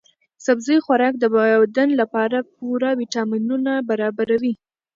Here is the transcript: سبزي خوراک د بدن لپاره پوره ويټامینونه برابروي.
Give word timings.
سبزي 0.45 0.77
خوراک 0.85 1.13
د 1.19 1.25
بدن 1.33 1.89
لپاره 2.01 2.37
پوره 2.55 2.89
ويټامینونه 2.99 3.73
برابروي. 3.89 4.53